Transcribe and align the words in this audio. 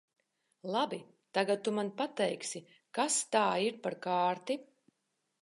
Labi, 0.75 0.97
tagad 1.37 1.61
tu 1.67 1.73
man 1.79 1.91
pateiksi, 1.99 2.63
kas 2.99 3.19
tā 3.37 3.45
ir 3.67 3.79
par 3.85 3.99
kārti? 4.09 4.59